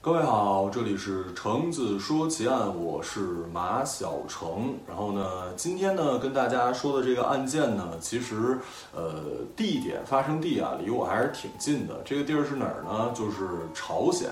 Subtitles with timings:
[0.00, 3.20] 各位好，这里是橙子说奇案，我是
[3.52, 4.74] 马小成。
[4.88, 8.58] 然后呢，今天呢跟大家说的这个案件呢，其实
[8.94, 9.12] 呃
[9.54, 12.00] 地点发生地啊离我还是挺近的。
[12.02, 13.12] 这个地儿是哪儿呢？
[13.14, 14.30] 就是朝鲜。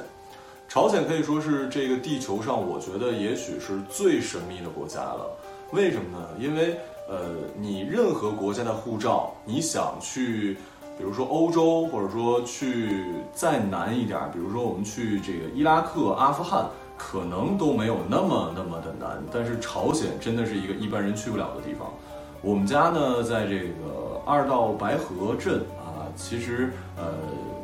[0.69, 5.27] 朝鲜可以说是这个地球上我觉得也许是最神秘的国家了。
[5.73, 6.29] 为什么呢？
[6.39, 6.79] 因为
[7.11, 7.19] 呃
[7.59, 10.57] 你任何国家的护照，你想去。
[10.99, 16.67] 比如说欧洲，或者说去再难一点，比如说我们去这个伊拉克、阿富汗，
[16.99, 19.17] 可能都没有那么那么的难。
[19.33, 21.91] 但是朝鲜真的是一个一般人去不了的地方。
[22.43, 27.15] 我们家呢，在这个二道白河镇啊，其实呃，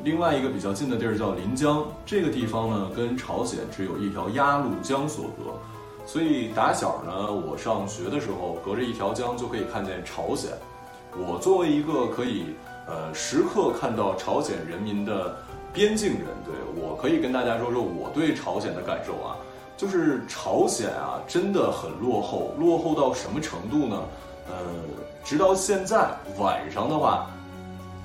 [0.02, 5.60] 另外一个比较近的地儿叫临江，这个地方呢，跟朝鲜只有一条鸭绿江所隔，
[6.06, 10.52] 所以打小呢，我上学的时候，隔着一条江就可以看见朝鲜。
[11.18, 12.54] 我作为一个可以。
[12.88, 15.34] 呃，时刻看到朝鲜人民的
[15.72, 19.34] 边境人，对我可以跟大家说说我对朝鲜的感受啊，
[19.76, 24.00] 就是朝鲜啊真的很落后，落后到什么程度呢？
[24.48, 24.54] 呃，
[25.24, 27.26] 直到现在晚上的话，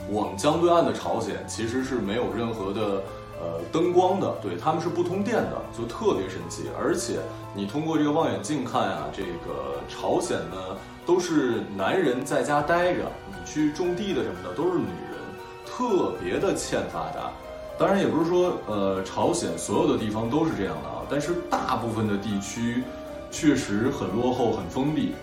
[0.10, 3.04] 我们江对岸的朝鲜其实是没有任何的
[3.40, 6.64] 呃灯光的，对他们是不通电的，就特别神奇。
[6.76, 7.20] 而且
[7.54, 13.02] 你通过这个望远镜看啊，这个朝鲜呢都是男人在家待着。
[13.28, 15.20] 你去种地的什么的都是女人，
[15.66, 17.32] 特别的欠发达。
[17.78, 21.02] 当然也不是说，呃，朝鲜所有的地方都是这样的啊。
[21.10, 22.84] 但是大部分的地区
[23.30, 25.14] 确实很落后、很封闭。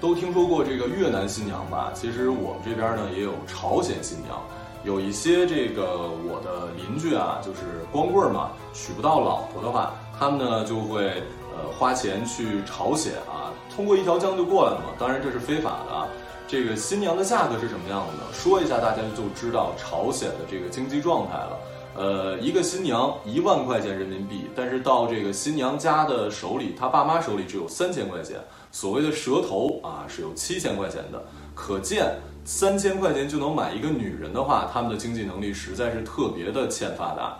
[0.00, 1.92] 都听说过这个越南新娘吧？
[1.94, 4.36] 其实我们这边呢也有朝鲜新娘。
[4.84, 11.22] 有一些这个我的邻居啊，就是光棍嘛，娶不到老婆的话，他们呢就会
[11.54, 14.94] 呃花钱去朝鲜啊，通过一条江就过来了嘛。
[14.98, 16.08] 当然这是非法的啊。
[16.48, 18.20] 这个新娘的价格是什么样的呢？
[18.32, 21.58] 说一下，大家就知道朝鲜的这个经济状态了。
[21.94, 28.38] 呃，一个新娘一万块钱人民币，但是到这个新娘家的手里，她爸妈手里只有三千块钱。
[28.72, 31.22] 所谓的蛇头啊，是有七千块钱的。
[31.54, 32.14] 可见
[32.44, 37.36] 三千块钱就能买一个女人的话，他们的经济能力实在是特别的欠发达。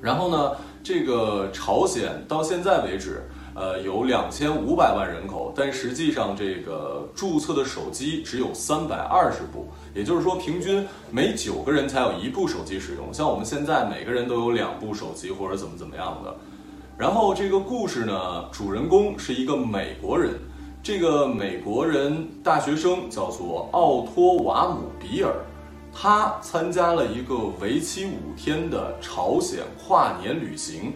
[0.00, 3.22] 然后呢，这个朝鲜到现在为止。
[3.54, 13.12] 呃，有两千五百万人口，但实际上这个注册的手机只有三百二十部，也就是说，平均每九个人才有一部手机使用。
[13.12, 16.32] 像我们现在每个人都有两部手机或者怎么怎么样的。
[16.96, 20.34] 然后这个故事呢，主人公是一个美国人，
[20.80, 25.34] 这个美国人大学生叫做奥托瓦姆比尔，
[26.00, 30.92] 他参加了一个为期五天的朝鲜跨年旅行。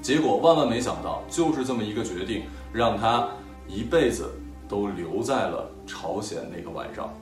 [0.00, 3.28] 结果万万没想到，就是这么一个决定，让他
[3.68, 4.30] 一辈子
[4.66, 7.12] 都留在了朝鲜那个晚上。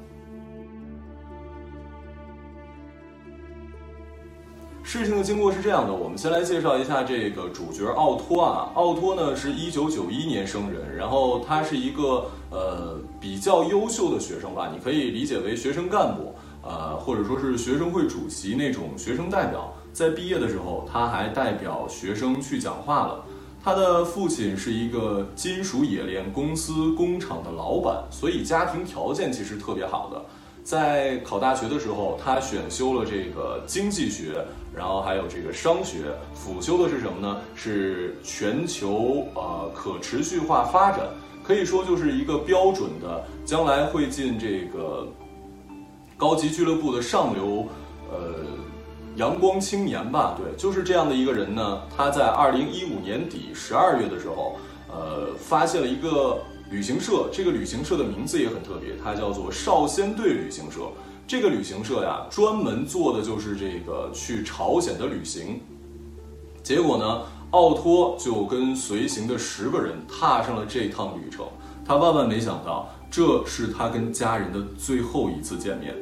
[4.85, 8.71] 事情的经过是这样的，我们先来介绍一下这个主角奥托啊。
[8.75, 16.34] 奥托呢是一九九一年生人，然后他是一个呃比较优秀的学生吧，你可以理解为学生干部，
[16.65, 19.73] 呃或者说是学生会主席那种学生代表。
[19.93, 23.25] 在毕业的时候，他还代表学生去讲话了。
[23.63, 30.21] 他的父亲是一个金属冶炼公司工厂的老板，所以家庭条件其实特别好的。
[30.65, 37.41] 在考大学的时候，他选修了这个经济学，然后还有这个商学，辅修的是什么呢？
[37.55, 41.07] 是全球呃可持续化发展，
[41.43, 45.07] 可以说就是一个标准的，将来会进这个
[46.25, 47.69] 高级俱乐部的上流，
[48.11, 48.17] 呃。
[49.17, 51.83] 阳光青年吧，对，就是这样的一个人呢。
[51.97, 54.57] 他在二零一五年底十二月的时候，
[54.91, 56.39] 呃，发现了一个
[56.71, 57.29] 旅行社。
[57.31, 60.81] 这个旅行社的名字也很特别，它叫做少先队旅行社。
[61.29, 65.61] 这个旅行社呀，专门做的就是这个去朝鲜的旅行。
[66.65, 71.47] 结果呢，奥托就跟随行的十个人踏上了这趟旅程。
[71.87, 75.95] 他万万没想到，这是他跟家人的最后一次见面。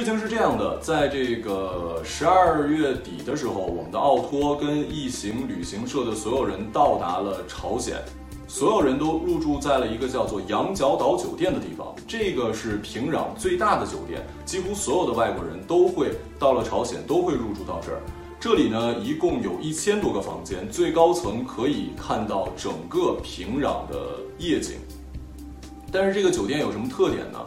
[0.00, 8.02] 事情是这样的，在这个十二月底的时候，我们的奥托跟一行旅行社的所有人到达了朝鲜，
[8.48, 11.94] 所有人都入住在了一个叫做羊角岛酒店的地方。
[12.08, 18.00] 这个是平壤最大的酒店，几乎所有的外国人都会到了朝鲜都会入住到这儿。
[18.40, 24.76] 这里呢，一共有一千多个房间，最高层可以看到整个平壤的夜景。
[25.92, 27.38] 但是这个酒店有什么特点呢？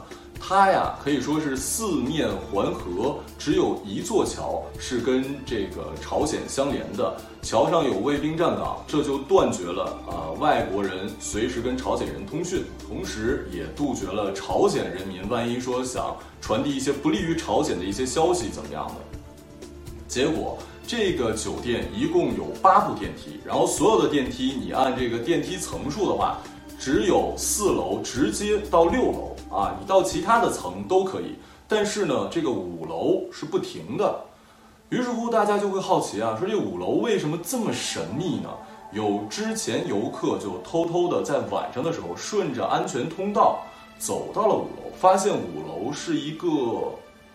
[0.45, 18.95] 它呀可以说是四面环河，只有一座桥是跟这个朝鲜相连的，桥上有卫兵站岗，这就断绝了啊外国人随时跟朝鲜人通讯，同时也杜绝了朝鲜人民万一说想传递一些不利于朝鲜的一些消息怎么样的。
[20.09, 26.37] 结果这个酒店一共有八部电梯，然后所有的电梯你按这个电梯层数的话。
[26.83, 31.35] 只有四楼直接到六楼啊，你到其他的层都可以，
[31.65, 34.19] 但是呢，这个五楼是不停的。
[34.89, 38.49] 于是乎，大家就会好奇啊，说这五楼为什么这么神秘呢？
[38.91, 43.61] 有之前游客就偷偷的在晚上的时候顺着安全通道
[43.97, 46.49] 走到了五楼，发现五楼是一个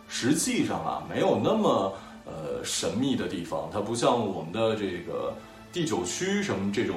[0.08, 1.90] 实际上啊没有那么
[2.26, 5.32] 呃神秘的地方，它不像我们的这个
[5.72, 6.96] 第九区什么这种。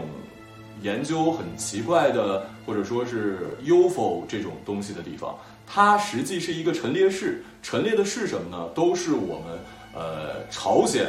[0.81, 5.37] 研究很奇怪的，或者说是 UFO 这种东西的地方，
[5.67, 7.43] 它实际是一个陈列室。
[7.61, 8.67] 陈列的是什么呢？
[8.73, 9.59] 都是我们
[9.93, 11.07] 呃朝鲜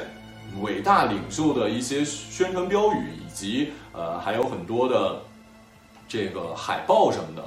[0.60, 5.22] 伟大领袖的一些宣传标语，以及呃还有很多的
[6.06, 7.42] 这个海报什么的。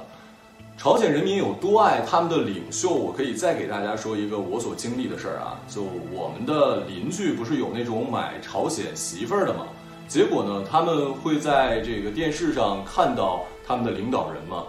[0.78, 2.90] 朝鲜人民有多爱他们的领袖？
[2.90, 9.66] 我可以再给大家说一个我所经历的事儿啊，就我们的邻居不是有那种买朝鲜媳妇儿的吗？
[10.08, 10.64] 结果呢？
[10.70, 14.64] 他们会在这个电视上看到他们的领导人嘛，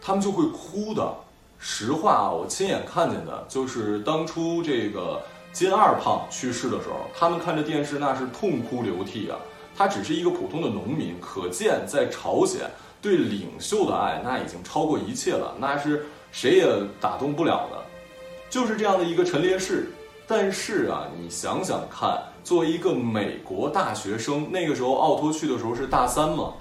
[0.00, 1.14] 他们就会哭的。
[1.58, 5.20] 实话啊，我亲眼看见的，就是当初这个
[5.52, 9.38] 金二胖去世的时候，他们看着电视那是痛哭流涕啊。
[9.74, 12.70] 他只是一个普通的农民，可见在朝鲜
[13.00, 16.66] 对领袖的爱那已经超过一切了，那是谁也
[17.00, 17.82] 打动不了的。
[18.50, 19.90] 就是这样的一个陈列室。
[20.28, 26.52] 但是啊，你想想看，作为一个美国大学生，那个时候奥托去的时候是大三嘛，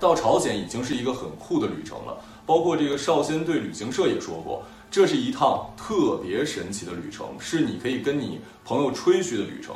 [0.00, 2.16] 到朝鲜已经是一个很酷的旅程了。
[2.46, 9.74] 包括这个少先队旅行社也说过，这是一趟特别神奇的旅程，是你可以跟你朋友吹嘘的旅程。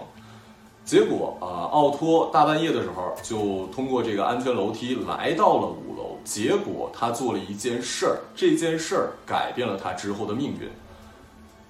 [0.82, 10.70] 结果啊，奥托大半夜的时候就通过这个安全楼梯来到了五楼，结果他做了一件事儿，这件事儿改变了他之后的命运。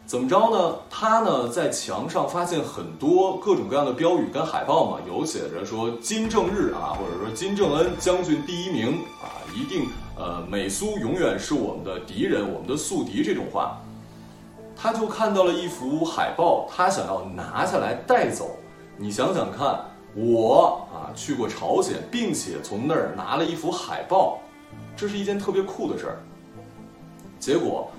[0.06, 0.76] 怎么着呢？
[0.88, 13.80] 他呢在墙上发现很多各种各样的标语跟海报嘛，有写着说金正日啊，或者说金正恩将军第一名啊，一定呃美苏永远是我们的敌人，我们的宿敌这种话。
[14.76, 18.50] 他就看到了一幅海报，他想要拿下来带走。
[18.96, 19.80] 你想想看，
[20.14, 24.38] 我啊去过朝鲜，并且从那儿拿了一幅海报，
[24.96, 26.22] 这是一件特别酷的事儿。
[27.40, 27.90] 结果。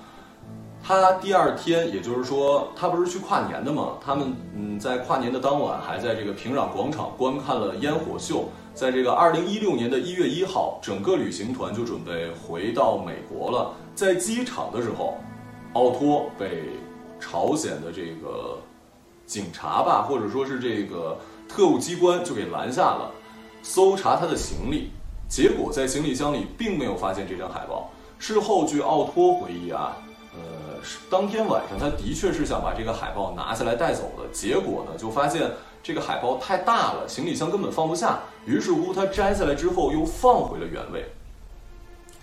[0.87, 3.97] 他第二天，也就是说，他不是去跨年的吗？
[4.01, 8.45] 他们嗯，在跨年的当晚，还在这个平壤广场观看了烟火秀。
[8.73, 13.73] 在这个二零一六年的一月一号，整个旅行团就准备回到美国了。
[13.95, 15.17] 在机场的时候，
[15.73, 16.69] 奥托被
[17.19, 18.57] 朝鲜的这个
[19.25, 21.17] 警察吧，或者说是这个
[21.49, 23.11] 特务机关就给拦下了，
[23.61, 24.91] 搜查他的行李。
[25.27, 27.89] 结果在行李箱里并没有发现这张海报。
[28.19, 29.97] 事后据奥托回忆啊。
[30.37, 30.79] 呃
[31.09, 35.51] 当天晚上，他的确是想把这个海报拿下来带走的，结果呢，就发现
[35.81, 38.19] 这个海报太大了，行李箱根本放不下。
[38.45, 41.05] 于是乎，他摘下来之后又放回了原位。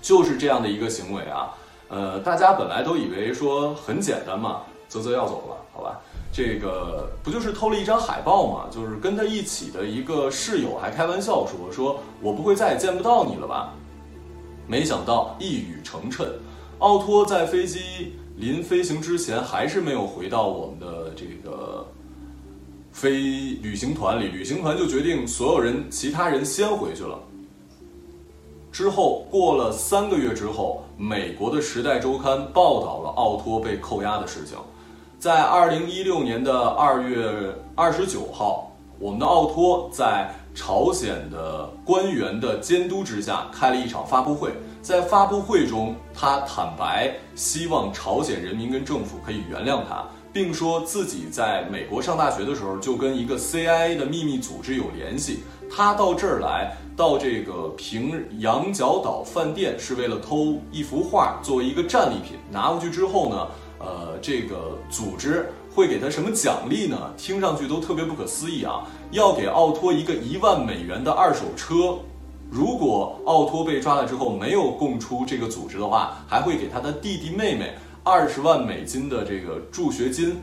[0.00, 1.52] 就是这样的一个行为啊，
[1.88, 5.98] 呃，大家本来都以为说很简单嘛，泽泽要走了，好吧，
[6.30, 8.66] 这个不就是偷了一张海报嘛？
[8.70, 13.72] 就是跟他一起的一个室友还开玩笑说，说我不会再也见不到你了吧？
[14.66, 16.26] 没想到一语成谶，
[16.78, 18.12] 奥托在飞机。
[18.36, 21.86] 临飞行之前，还是没有回到我们的这个
[22.90, 23.12] 飞
[23.62, 24.26] 旅行团里。
[24.26, 27.16] 旅行团就决定所有人，其他人先回去了。
[28.72, 34.58] 之后过了三个月之后，美国的《时代周刊》报道了奥托被扣押的事情。
[35.20, 38.72] 在二零一六年的二月二十九号，
[39.04, 44.50] 我们的奥托在朝鲜的官员的监督之下开了一场发布会。
[44.80, 55.40] 在发布会中，他坦白希望朝鲜人民跟政府可以原谅他，并说自己在美国上大学的时候就跟一个 CIA 的秘密组织有联系。
[55.70, 66.96] 他到这儿来，到这个平羊角岛饭店是为了偷一幅画作为一个战利品，拿回去之后呢，呃，这个组织会给他什么奖励呢？
[67.16, 68.86] 听上去都特别不可思议啊！
[69.10, 71.98] 要给奥托一个一万美元的二手车。
[72.48, 80.36] 如果奥托被抓了之后没有供出这个组织的话，还会给他的弟弟妹妹二十万美金的这个助学金。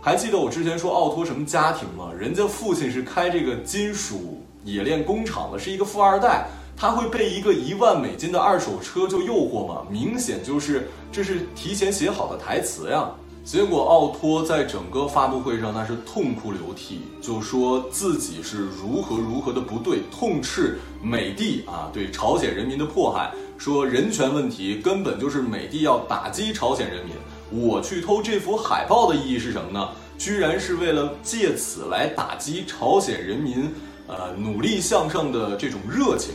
[0.00, 2.10] 还记得我之前说奥托什么家庭吗？
[2.18, 6.48] 人家父亲是开这个金属冶炼工厂的，是一个富二代。
[6.76, 9.86] 他会被一个一万美金的二手车就诱惑吗？
[9.88, 13.08] 明显就是这是提前写好的台词呀。
[13.46, 27.14] 结果奥托在整个发布会上那是痛哭流涕，就说自己是如何如何的不对，痛斥美帝啊对朝鲜人民的迫害，说人权问题根本就是美帝要打击朝鲜人民。
[27.48, 29.90] 我去偷这幅海报的意义是什么呢？
[30.18, 33.72] 居然是为了借此来打击朝鲜人民，
[34.08, 36.34] 呃，努力向上的这种热情。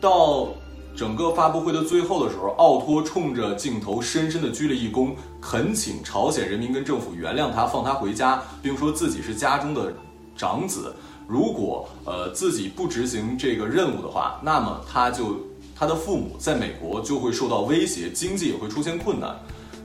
[0.00, 0.54] 到
[0.94, 9.92] 整个发布会的最后的时候，奥托冲着镜头深深的鞠了一躬，恳请朝鲜人民跟政府原谅他，放他回家，并说自己是家中的
[10.36, 10.94] 长子，
[11.26, 15.36] 如果呃自己不执行这个任务的话，那么他就
[15.74, 19.34] 他的父母在美国就会受到威胁，经济也会出现困难。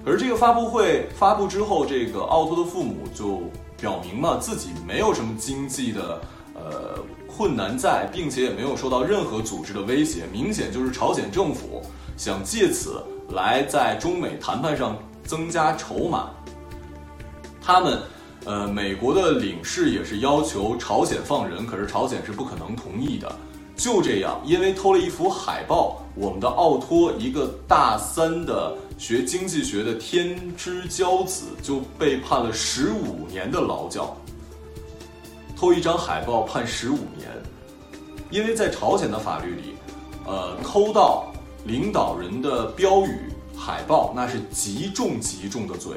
[0.06, 3.42] 而这个发布会发布之后，这个奥托的父母就
[3.80, 6.22] 表明嘛，自己没有什么经济的
[6.58, 11.82] 呃困难在，并且也没有受到任何组织的威胁，明显就是朝鲜政府
[12.18, 16.32] 想借此来在中美谈判上增加筹码。
[17.62, 18.02] 他们，
[18.46, 23.32] 呃，美国的领事也是要求朝鲜放人，可是朝鲜是不可能同意的。
[23.76, 28.76] 就这样，因为偷了一幅海报，我们的奥托一个大三的。
[28.98, 34.18] 学经济学的天之骄子就被判了十五年的劳教。
[35.60, 37.28] 偷一张海报判十五年，
[38.30, 39.74] 因为在朝鲜的法律里，
[40.24, 41.34] 呃，偷盗
[41.66, 45.96] 领导人的标语海报那是极重极重的罪。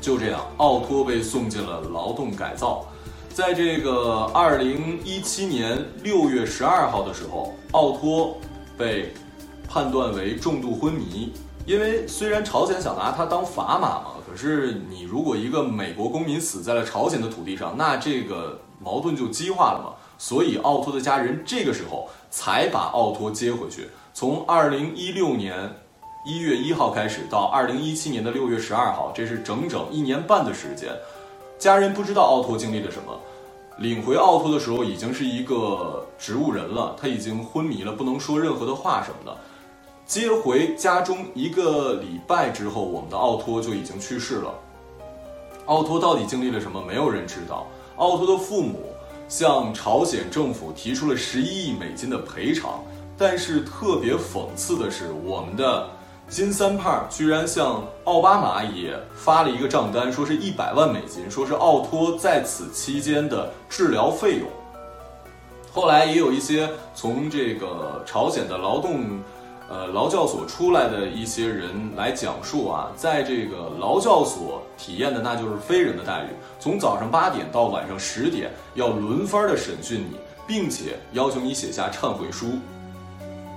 [0.00, 2.84] 就这样，奥托被送进了劳动改造。
[3.32, 8.36] 在这个二零一七年六月十二号的时候，奥托
[8.76, 9.14] 被
[9.68, 11.32] 判断为重度昏迷。
[11.66, 19.90] 因为虽然朝鲜想拿他当砝码嘛，可是你如果一个美国公民死在了朝鲜的土地上，那这个矛盾就激化了嘛。
[20.16, 23.88] 所以奥托的家人这个时候才把奥托接回去。
[24.14, 25.74] 从二零一六年
[26.24, 30.88] 一月一号开始到二零一七年的六月十二号，这是整整一年半的时间。
[31.58, 33.12] 家人不知道奥托经历了什么，
[33.78, 39.36] 领回奥托的时候已经是一个植物人了，他已经昏迷了，不能说任何的话什么的。
[40.06, 44.54] 接回家中一个礼拜之后，我们的奥托就已经去世了。
[45.64, 46.80] 奥托到底经历了什么？
[46.80, 47.66] 没有人知道。
[47.96, 48.84] 奥托的父母
[49.28, 52.84] 向朝鲜政府提出了十一亿美金的赔偿，
[53.18, 55.88] 但是特别讽刺的是，我们的
[56.28, 64.46] 金三胖居然向奥巴马也发了一个账单，说是一百万美金，说是奥托在此期间的治疗费用。
[65.72, 69.18] 后来也有一些从这个朝鲜的劳动。
[69.68, 76.28] 呃，劳教所出来的一些人来讲述啊，在这个劳教所体验的那就是非人的待遇，
[76.60, 82.58] 从早上八点到晚上十点要轮番的审讯你，并且要求你写下忏悔书。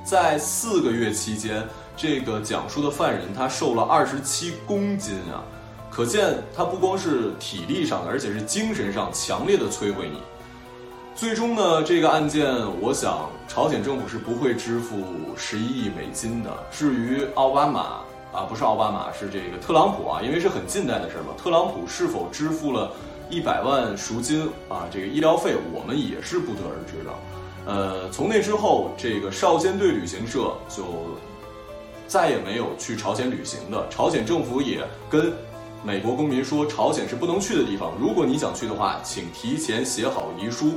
[0.03, 1.63] 在四个月期间，
[1.95, 5.45] 这个讲述的犯人他瘦了二十七公斤啊，
[5.91, 10.17] 可见他不光是体力上的，而且是精神上强烈的摧毁你。
[11.19, 12.47] 最终呢，这个案件，
[12.79, 15.03] 我想朝鲜政府是不会支付
[15.35, 16.49] 十一亿美金的。
[16.71, 17.81] 至于奥巴马
[18.31, 21.33] 啊，不是奥巴马，是这个特朗普啊，因为是很近代的事儿嘛。
[21.37, 22.89] 特朗普是否支付了
[23.29, 27.11] 一百万赎金啊，这个医疗费，我们也是不得而知的。
[27.65, 30.85] 呃，从那之后，这个少先队旅行社就
[32.07, 33.85] 再也没有去朝鲜旅行的。
[33.89, 35.33] 朝鲜政府也跟。
[35.81, 37.93] 美国公民说：“朝鲜是不能去的地方。
[37.97, 40.73] 如果你想去的话，请提前写好遗书。”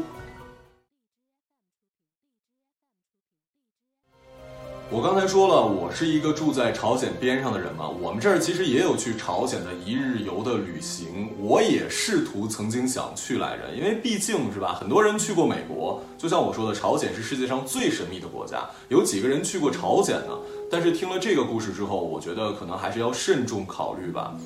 [4.92, 7.88] 我刚才说了，我是一个住在朝鲜边上的人嘛。
[7.88, 20.36] 我们这儿其实也有去朝鲜的一日游的旅行，我也试图曾经想去来着，因为毕竟是吧，很多人去过美国，就像我说的，朝鲜是世界上最神秘的国家，有几个人去过朝鲜呢？
[20.70, 24.36] 但是听了这个故事之后，我觉得可能还是要慎重考虑吧。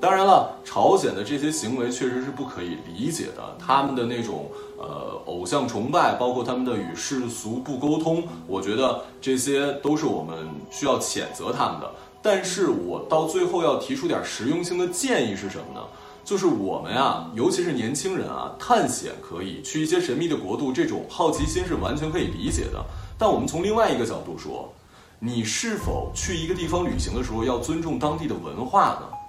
[0.00, 3.54] 当然了，朝鲜的这些行为确实是不可以理解的。
[3.58, 11.90] 他们的那种呃偶像崇拜，包括他们的与世俗不沟通，我觉得这些都是我们需要谴责他们的。
[12.22, 15.80] 但是我到最后要提出点实用性的建议是什么呢？
[16.24, 22.82] 就是我们啊，尤其是年轻人啊，探险可以去一些神秘的国度，这种好奇心是完全可以理解的。
[23.18, 24.72] 但我们从另外一个角度说，
[25.18, 29.19] 你是否去一个地方旅行的时候要尊重当地的文化呢？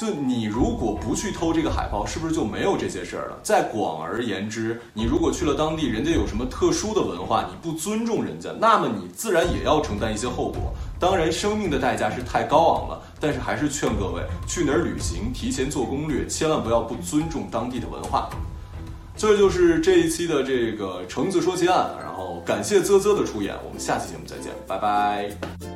[0.00, 3.38] 就你如果不去偷这个海报，是不是就没有这些事儿了？
[3.42, 10.72] 再广而言之，你如果去了当地，人家有什么特殊的文化，你不尊重人家，那么你自然也要承担一些后果。
[10.98, 18.30] 当然，生命的代价是太高昂了，但是还是劝各位去哪儿旅行，提前做攻略，千万不要不尊重当地的文化。
[19.14, 25.69] 这就是这一期的这个橙子说奇案，然后感谢啧啧的出演，我们下期节目再见，拜拜。